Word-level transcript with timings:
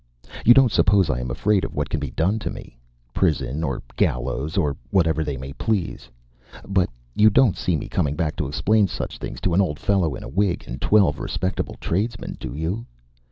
You 0.47 0.55
don't 0.55 0.71
suppose 0.71 1.11
I 1.11 1.19
am 1.19 1.29
afraid 1.29 1.63
of 1.63 1.75
what 1.75 1.87
can 1.91 1.99
be 1.99 2.09
done 2.09 2.39
to 2.39 2.49
me? 2.49 2.75
Prison 3.13 3.63
or 3.63 3.83
gallows 3.95 4.57
or 4.57 4.75
whatever 4.89 5.23
they 5.23 5.37
may 5.37 5.53
please. 5.53 6.09
But 6.67 6.89
you 7.15 7.29
don't 7.29 7.55
see 7.55 7.77
me 7.77 7.87
coming 7.87 8.15
back 8.15 8.35
to 8.37 8.47
explain 8.47 8.87
such 8.87 9.19
things 9.19 9.39
to 9.41 9.53
an 9.53 9.61
old 9.61 9.77
fellow 9.77 10.15
in 10.15 10.23
a 10.23 10.27
wig 10.27 10.63
and 10.65 10.81
twelve 10.81 11.19
respectable 11.19 11.75
tradesmen, 11.79 12.35
do 12.39 12.55
you? 12.55 12.87